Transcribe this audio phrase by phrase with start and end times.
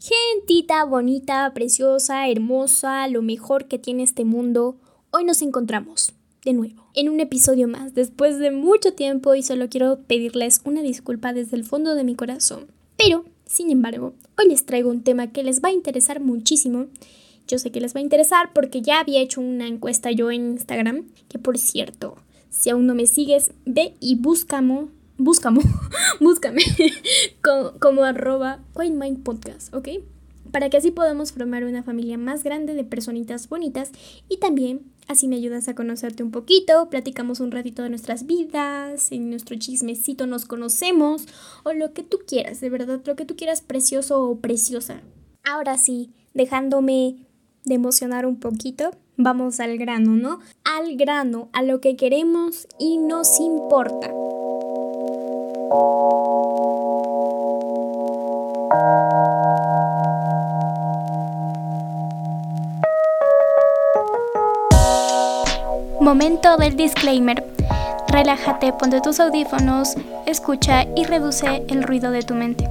[0.00, 4.76] Gentita, bonita, preciosa, hermosa, lo mejor que tiene este mundo,
[5.10, 6.12] hoy nos encontramos
[6.44, 10.82] de nuevo en un episodio más, después de mucho tiempo y solo quiero pedirles una
[10.82, 12.68] disculpa desde el fondo de mi corazón.
[12.96, 16.86] Pero, sin embargo, hoy les traigo un tema que les va a interesar muchísimo.
[17.48, 20.52] Yo sé que les va a interesar porque ya había hecho una encuesta yo en
[20.52, 22.14] Instagram, que por cierto,
[22.50, 24.86] si aún no me sigues, ve y búscame,
[25.18, 25.60] búscame,
[26.20, 26.62] búscame
[27.42, 28.60] como, como arroba
[29.22, 29.88] Podcast, ¿ok?
[30.50, 33.90] Para que así podamos formar una familia más grande de personitas bonitas
[34.30, 39.12] y también así me ayudas a conocerte un poquito, platicamos un ratito de nuestras vidas,
[39.12, 41.26] en nuestro chismecito nos conocemos
[41.64, 45.02] o lo que tú quieras, de verdad, lo que tú quieras precioso o preciosa.
[45.44, 47.16] Ahora sí, dejándome
[47.64, 50.40] de emocionar un poquito, vamos al grano, ¿no?
[50.64, 54.10] Al grano, a lo que queremos y nos importa.
[66.00, 67.44] Momento del disclaimer.
[68.08, 72.70] Relájate, ponte tus audífonos, escucha y reduce el ruido de tu mente.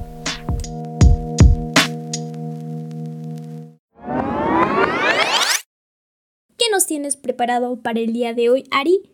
[6.56, 9.08] ¿Qué nos tienes preparado para el día de hoy, Ari?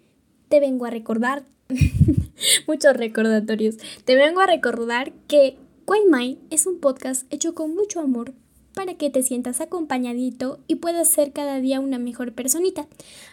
[0.49, 1.43] Te vengo a recordar,
[2.67, 8.35] muchos recordatorios, te vengo a recordar que Mind es un podcast hecho con mucho amor
[8.75, 12.89] para que te sientas acompañadito y puedas ser cada día una mejor personita.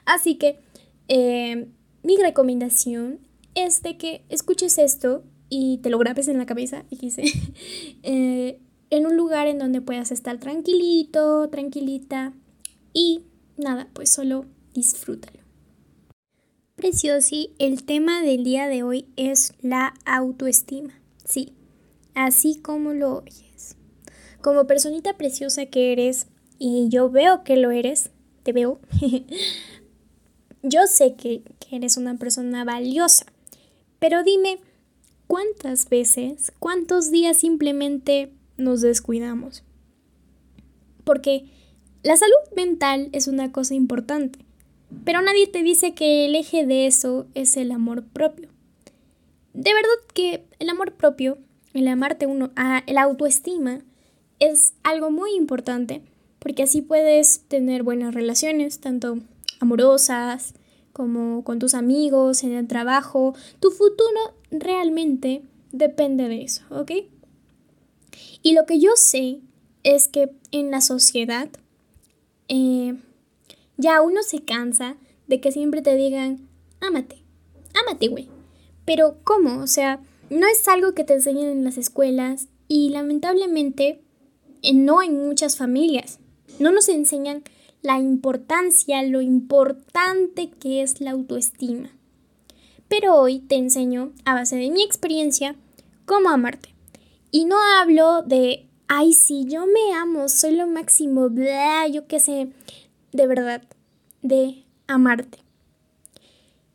[0.06, 0.60] Así que
[1.08, 1.68] eh,
[2.04, 3.20] mi recomendación
[3.56, 6.86] es de que escuches esto y te lo grabes en la cabeza,
[8.04, 12.34] eh, en un lugar en donde puedas estar tranquilito, tranquilita
[12.94, 13.24] y
[13.58, 15.41] nada, pues solo disfrútalo.
[16.82, 21.00] Preciosi, el tema del día de hoy es la autoestima.
[21.24, 21.54] Sí,
[22.16, 23.78] así como lo oyes.
[24.42, 26.26] Como personita preciosa que eres,
[26.58, 28.10] y yo veo que lo eres,
[28.42, 28.80] te veo,
[30.64, 33.28] Yo sé que, eres una persona valiosa,
[34.00, 34.58] pero dime,
[35.28, 39.64] ¿cuántas veces, cuántos días simplemente nos descuidamos?
[41.04, 41.46] Porque
[42.02, 44.40] la salud mental es una cosa importante,
[45.04, 48.50] pero nadie te dice que el eje de eso es el amor propio.
[49.54, 51.38] De verdad que el amor propio,
[51.74, 53.82] el amarte uno, ah, el autoestima,
[54.40, 56.02] es algo muy importante
[56.40, 59.20] porque así puedes tener buenas relaciones, tanto
[59.60, 60.56] amorosas,
[60.92, 63.36] como con tus amigos, en el trabajo.
[63.60, 66.92] Tu futuro realmente depende de eso, ¿ok?
[68.42, 69.40] Y lo que yo sé
[69.84, 71.48] es que en la sociedad
[72.48, 72.96] eh,
[73.78, 76.48] ya uno se cansa de que siempre te digan,
[76.80, 77.24] ámate,
[77.74, 78.30] ámate, güey.
[78.86, 79.62] Pero ¿cómo?
[79.62, 84.02] O sea, no es algo que te enseñen en las escuelas y lamentablemente
[84.62, 86.20] eh, no en muchas familias.
[86.60, 87.44] No nos enseñan
[87.82, 91.90] la importancia, lo importante que es la autoestima.
[92.88, 95.56] Pero hoy te enseño, a base de mi experiencia,
[96.06, 96.76] cómo amarte.
[97.32, 102.20] Y no hablo de, ay, sí, yo me amo, soy lo máximo, bla, yo qué
[102.20, 102.50] sé,
[103.12, 103.64] de verdad,
[104.22, 105.40] de amarte.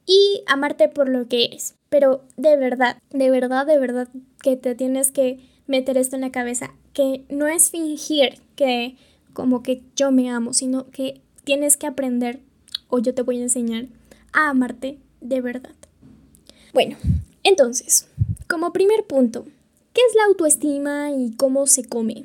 [0.06, 1.74] Y amarte por lo que eres.
[1.88, 4.08] Pero de verdad, de verdad, de verdad
[4.42, 8.96] que te tienes que meter esto en la cabeza, que no es fingir que
[9.32, 12.40] como que yo me amo, sino que tienes que aprender,
[12.88, 13.86] o yo te voy a enseñar,
[14.32, 15.74] a amarte de verdad.
[16.72, 16.96] Bueno,
[17.42, 18.08] entonces,
[18.48, 19.44] como primer punto,
[19.92, 22.24] ¿qué es la autoestima y cómo se come?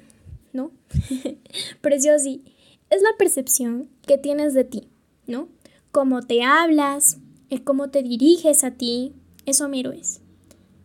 [0.53, 0.72] ¿No?
[1.81, 2.43] Pero sí,
[2.91, 4.88] es la percepción que tienes de ti,
[5.25, 5.47] ¿no?
[5.91, 7.18] Cómo te hablas,
[7.50, 9.13] el cómo te diriges a ti,
[9.46, 10.22] eso mero es.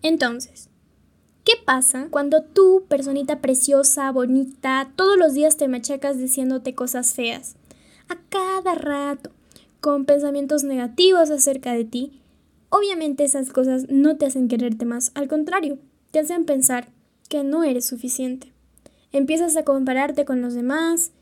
[0.03, 0.71] Entonces,
[1.47, 7.55] ¿Qué pasa cuando tú, personita preciosa, bonita, todos los días te machacas diciéndote cosas feas?
[8.09, 9.31] A cada rato,
[9.81, 12.21] con pensamientos negativos acerca de ti.
[12.69, 15.79] Obviamente esas cosas no te hacen quererte más, al contrario,
[16.11, 16.89] te hacen pensar
[17.29, 18.53] que no eres suficiente.
[19.13, 21.13] Empiezas a compararte con los demás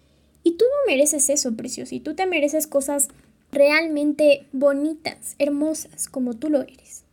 [0.44, 3.08] y tú no mereces eso, precioso, y tú te mereces cosas
[3.50, 7.04] realmente bonitas, hermosas, como tú lo eres.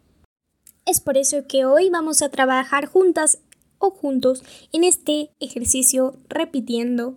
[0.85, 3.39] Es por eso que hoy vamos a trabajar juntas
[3.77, 4.43] o juntos
[4.73, 7.15] en este ejercicio repitiendo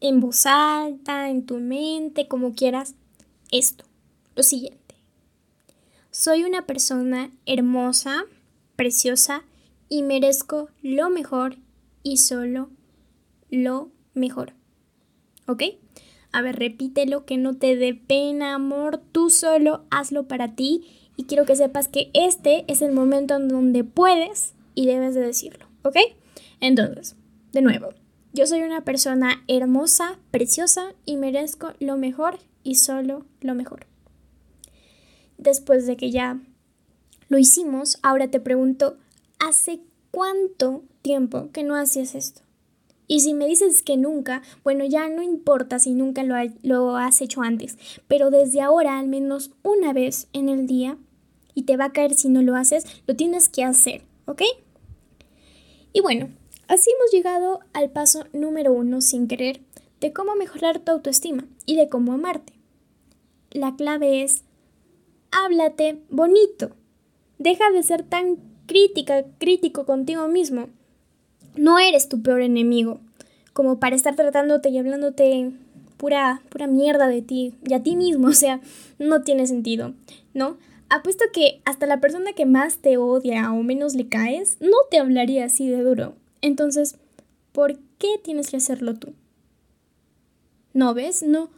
[0.00, 2.94] en voz alta, en tu mente, como quieras,
[3.50, 3.84] esto,
[4.36, 4.94] lo siguiente.
[6.10, 8.24] Soy una persona hermosa,
[8.76, 9.44] preciosa
[9.88, 11.56] y merezco lo mejor
[12.02, 12.70] y solo
[13.50, 14.57] lo mejor.
[15.48, 15.62] ¿Ok?
[16.30, 20.84] A ver, repítelo, que no te dé pena, amor, tú solo hazlo para ti
[21.16, 25.22] y quiero que sepas que este es el momento en donde puedes y debes de
[25.22, 25.96] decirlo, ¿ok?
[26.60, 27.16] Entonces,
[27.52, 27.88] de nuevo,
[28.34, 33.86] Yo soy una persona hermosa, preciosa y merezco lo mejor y solo lo mejor.
[35.38, 36.38] Después de que ya
[37.28, 38.98] lo hicimos, ahora te pregunto,
[39.38, 39.80] ¿hace
[40.10, 42.42] cuánto tiempo que no hacías esto?
[43.08, 47.22] Y si me dices que nunca, bueno, ya no importa si nunca lo, lo, has
[47.22, 50.98] hecho antes, pero desde ahora al menos una vez en el día,
[51.54, 54.42] y te va a caer si no lo haces, lo tienes que hacer, ¿ok?
[55.92, 56.28] Y bueno,
[56.68, 59.62] así hemos llegado al paso número uno sin querer
[60.00, 62.52] de cómo mejorar tu autoestima y de cómo amarte.
[63.50, 64.44] La clave es,
[65.30, 66.70] háblate bonito.
[67.38, 70.68] Deja de ser tan crítica, crítico contigo mismo.
[71.58, 73.00] No eres tu peor enemigo,
[73.52, 75.50] como para estar tratándote y hablándote
[75.96, 78.60] pura, pura mierda de ti y a ti mismo, o sea,
[79.00, 79.92] no tiene sentido,
[80.34, 80.56] ¿no?
[80.88, 84.98] Apuesto que hasta la persona que más te odia o menos le caes no te
[84.98, 86.14] hablaría así de duro.
[86.42, 86.96] Entonces,
[87.50, 89.12] ¿por qué tienes que hacerlo tú?
[90.72, 91.24] ¿No ves?
[91.24, 91.50] No,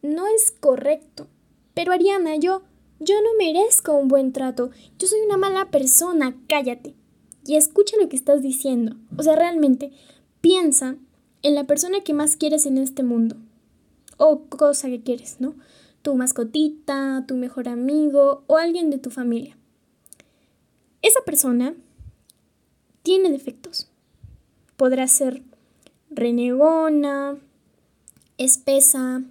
[0.00, 1.26] no es correcto.
[1.74, 2.62] Pero Ariana, yo,
[3.00, 4.70] yo no merezco un buen trato.
[4.98, 6.36] Yo soy una mala persona.
[6.48, 6.94] Cállate.
[7.50, 8.94] Y escucha lo que estás diciendo.
[9.16, 9.90] O sea, realmente,
[10.40, 10.94] piensa
[11.42, 13.34] en la persona que más quieres en este mundo.
[14.18, 15.54] O cosa que quieres, ¿no?
[16.02, 19.56] tu mascotita, tu mejor amigo o alguien de tu familia.
[21.02, 21.74] Esa persona
[23.02, 23.88] tiene defectos.
[24.76, 25.42] Podrá ser
[26.10, 27.36] renegona,
[28.38, 29.22] espesa,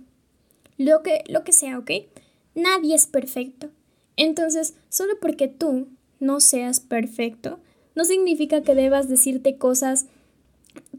[0.78, 1.92] lo que, lo que sea, ¿ok?
[2.56, 3.70] Nadie es perfecto.
[4.16, 5.88] Entonces, solo porque tú
[6.20, 7.60] no seas perfecto,
[7.96, 10.08] no significa que debas decirte cosas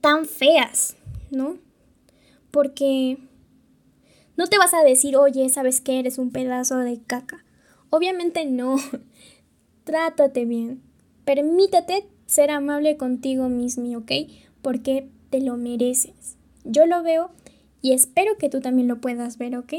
[0.00, 0.96] tan feas,
[1.30, 1.58] ¿no?
[2.50, 3.18] Porque
[4.36, 7.44] no te vas a decir, oye, ¿sabes que Eres un pedazo de caca.
[7.90, 8.76] Obviamente no.
[9.84, 10.82] Trátate bien.
[11.24, 14.12] Permítete ser amable contigo mismo, ¿ok?
[14.62, 16.36] Porque te lo mereces.
[16.64, 17.30] Yo lo veo
[17.82, 19.74] y espero que tú también lo puedas ver, ¿ok?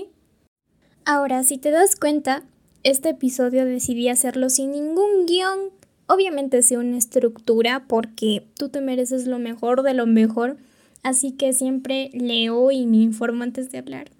[1.05, 2.43] Ahora, si te das cuenta,
[2.83, 5.71] este episodio decidí hacerlo sin ningún guion.
[6.11, 10.57] Obviamente sin una estructura porque tú te mereces lo mejor de lo mejor.
[11.03, 14.11] Así que siempre leo y me informo antes de hablar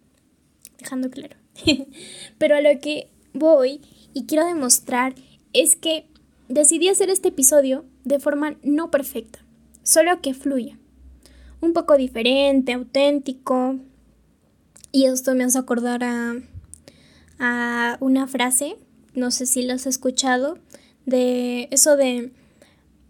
[0.79, 1.35] dejando claro.
[2.37, 3.81] Pero a lo que voy
[4.13, 5.15] y quiero demostrar
[5.51, 6.05] es que
[6.47, 9.39] decidí hacer este episodio de forma no perfecta,
[9.83, 10.79] solo que fluya.
[11.59, 13.75] Un poco diferente, auténtico.
[14.93, 16.35] Y esto me hace acordar a,
[17.37, 18.77] a una frase,
[19.13, 20.57] no sé si lo has escuchado,
[21.05, 22.31] de eso de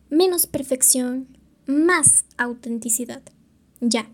[0.09, 1.27] menos perfección,
[1.65, 3.21] más autenticidad.
[3.79, 4.09] Ya,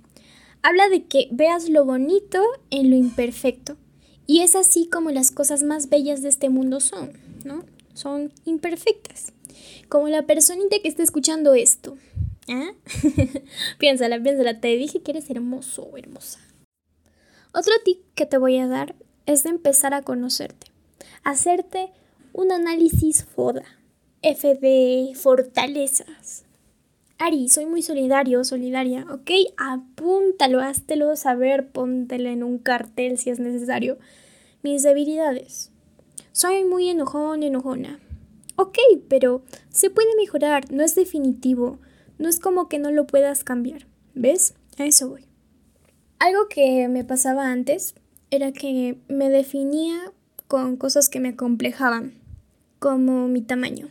[0.68, 3.78] Habla de que veas lo bonito en lo imperfecto.
[4.26, 7.14] Y es así como las cosas más bellas de este mundo son,
[7.46, 7.64] ¿no?
[7.94, 9.32] Son imperfectas.
[9.88, 11.98] Como la personita que está escuchando esto.
[12.50, 12.72] ¿Ah?
[13.80, 14.60] piénsala, piénsala.
[14.60, 16.40] Te dije que eres hermoso o hermosa.
[17.54, 18.96] Otro tip que te voy a dar
[19.26, 20.68] es de empezar a conocerte.
[21.24, 21.92] Hacerte
[22.38, 23.66] un análisis FODA.
[24.22, 26.46] FD, fortalezas,
[27.20, 29.32] Ari, soy muy solidario, solidaria, ¿ok?
[29.58, 33.98] Apúntalo, háztelo saber, póntelo en un cartel si es necesario.
[34.62, 35.72] Mis debilidades.
[36.32, 38.00] Soy muy enojón, enojona.
[38.56, 41.80] Ok, pero se puede mejorar, no es definitivo,
[42.20, 44.54] no es como que no lo puedas cambiar, ¿ves?
[44.78, 45.26] A eso voy.
[46.20, 47.96] Algo que me pasaba antes
[48.30, 50.12] era que me definía
[50.48, 52.14] con cosas que me complejaban,
[52.80, 53.90] como mi tamaño.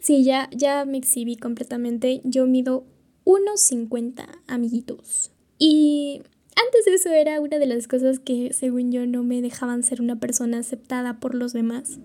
[0.00, 2.20] Sí, ya, ya me exhibí completamente.
[2.24, 2.84] Yo mido
[3.24, 5.32] 1,50 amiguitos.
[5.58, 6.22] Y
[6.54, 10.18] antes eso era una de las cosas que, según yo, no me dejaban ser una
[10.18, 11.98] persona aceptada por los demás.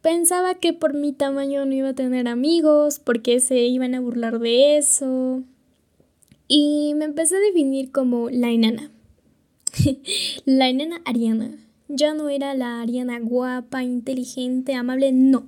[0.00, 4.38] Pensaba que por mi tamaño no iba a tener amigos, porque se iban a burlar
[4.38, 5.42] de eso.
[6.48, 8.90] Y me empecé a definir como la enana.
[10.44, 11.56] la enana Ariana.
[11.94, 15.46] Ya no era la Ariana guapa, inteligente, amable, no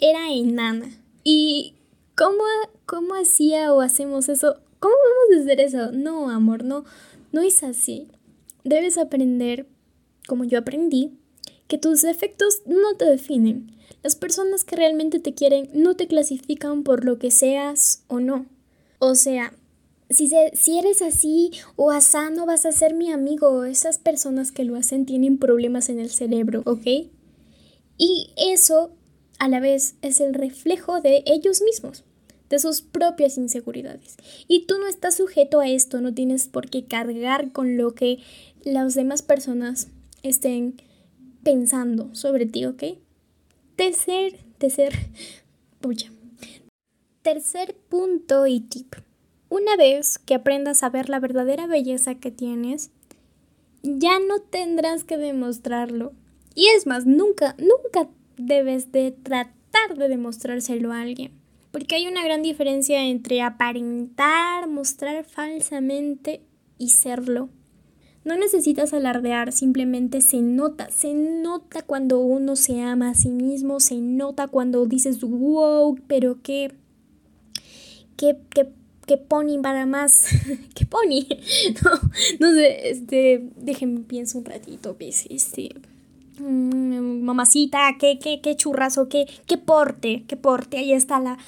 [0.00, 0.90] era enana.
[1.22, 1.74] ¿Y
[2.14, 2.42] cómo,
[2.86, 4.60] cómo hacía o hacemos eso?
[4.78, 5.92] ¿Cómo vamos a hacer eso?
[5.92, 6.84] No, amor, no,
[7.32, 8.08] no es así.
[8.64, 9.66] Debes aprender,
[10.26, 11.12] como yo aprendí,
[11.68, 13.72] que tus defectos no te definen.
[14.02, 18.46] Las personas que realmente te quieren no te clasifican por lo que seas o no.
[18.98, 19.54] O sea,
[20.14, 23.64] si, si eres así o asá, no vas a ser mi amigo.
[23.64, 26.86] Esas personas que lo hacen tienen problemas en el cerebro, ¿ok?
[27.96, 28.92] Y eso
[29.38, 32.04] a la vez es el reflejo de ellos mismos,
[32.48, 34.16] de sus propias inseguridades.
[34.48, 38.18] Y tú no estás sujeto a esto, no tienes por qué cargar con lo que
[38.64, 39.88] las demás personas
[40.22, 40.80] estén
[41.42, 42.82] pensando sobre ti, ¿ok?
[43.76, 44.92] Tercer, tercer,
[45.80, 46.10] pucha.
[47.22, 48.94] Tercer punto y tip.
[49.54, 52.90] Una vez que aprendas a ver la verdadera belleza que tienes,
[53.82, 56.12] ya no tendrás que demostrarlo.
[56.56, 61.32] Y es más, nunca, nunca debes de tratar de demostrárselo a alguien.
[61.70, 66.42] Porque hay una gran diferencia entre aparentar, mostrar falsamente
[66.78, 67.48] y serlo.
[68.24, 73.78] No necesitas alardear, simplemente se nota, se nota cuando uno se ama a sí mismo,
[73.78, 76.72] se nota cuando dices, wow, pero qué,
[78.16, 78.68] qué, qué,
[79.06, 80.26] qué pony para más,
[80.74, 81.26] qué pony,
[81.84, 81.90] no,
[82.40, 85.70] no sé, este, déjenme pienso un ratito, pues, este,
[86.38, 91.38] mm, mamacita, qué, qué, qué churrazo, qué, qué porte, qué porte, ahí está la,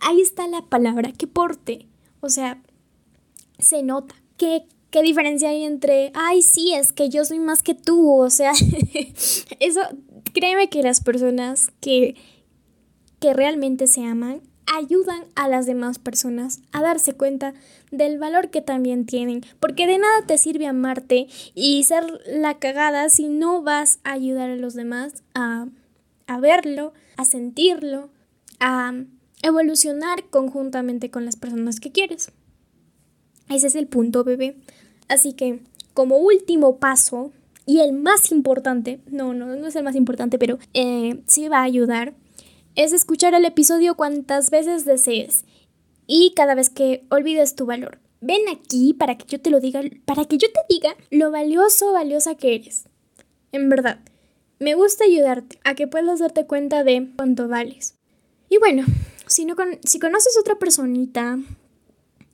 [0.00, 1.86] ahí está la palabra, qué porte,
[2.20, 2.62] o sea,
[3.58, 7.74] se nota, qué, ¿Qué diferencia hay entre, ay, sí, es que yo soy más que
[7.74, 8.12] tú?
[8.12, 8.52] O sea,
[9.58, 9.80] eso,
[10.32, 12.14] créeme que las personas que,
[13.18, 17.54] que realmente se aman ayudan a las demás personas a darse cuenta
[17.90, 23.08] del valor que también tienen, porque de nada te sirve amarte y ser la cagada
[23.08, 25.66] si no vas a ayudar a los demás a,
[26.26, 28.10] a verlo, a sentirlo,
[28.60, 28.92] a
[29.42, 32.32] evolucionar conjuntamente con las personas que quieres.
[33.48, 34.56] Ese es el punto, bebé.
[35.08, 35.60] Así que,
[35.92, 37.30] como último paso,
[37.66, 41.58] y el más importante, no, no, no es el más importante, pero eh, sí va
[41.58, 42.14] a ayudar,
[42.74, 45.44] es escuchar el episodio cuantas veces desees
[46.06, 47.98] y cada vez que olvides tu valor.
[48.20, 51.92] Ven aquí para que yo te lo diga, para que yo te diga lo valioso
[51.92, 52.88] valiosa que eres.
[53.52, 54.00] En verdad,
[54.58, 57.96] me gusta ayudarte a que puedas darte cuenta de cuánto vales.
[58.48, 58.84] Y bueno,
[59.26, 59.54] si, no
[59.84, 61.38] si conoces otra personita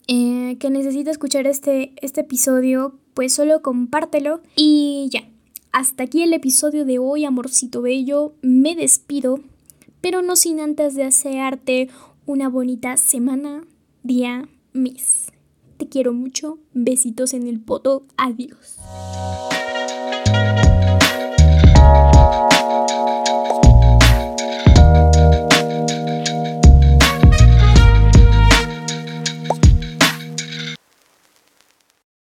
[0.07, 5.29] eh, que necesita escuchar este, este episodio, pues solo compártelo y ya.
[5.73, 8.35] Hasta aquí el episodio de hoy, amorcito bello.
[8.43, 9.41] Me despido,
[10.01, 11.89] pero no sin antes desearte
[12.27, 13.65] una bonita semana,
[14.03, 15.33] día, mes.
[15.77, 16.59] Te quiero mucho.
[16.73, 18.05] Besitos en el poto.
[18.17, 18.79] Adiós.